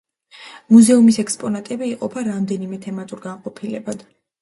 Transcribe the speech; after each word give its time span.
მუზეუმის 0.75 1.19
ექსპონატები 1.25 1.91
იყოფა 1.91 2.25
რამდენიმე 2.31 2.83
თემატურ 2.89 3.25
განყოფილებად. 3.31 4.09